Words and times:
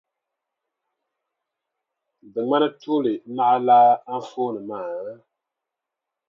Di 2.31 2.39
ŋmani 2.45 2.69
tuuli 2.81 3.13
naɣilaa 3.35 3.89
anfooni 4.13 4.61
maa? 4.69 5.01